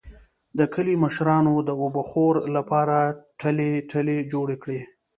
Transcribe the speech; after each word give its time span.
د 0.57 0.59
کلي 0.73 0.95
مشرانو 1.03 1.53
د 1.67 1.69
اوبهخور 1.81 2.35
لپاره 2.55 2.97
ټلۍ 3.39 3.71
ټلۍ 3.91 4.19
جوړې 4.33 4.57
کړې. 4.63 4.81